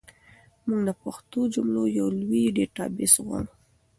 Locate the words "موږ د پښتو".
0.65-1.39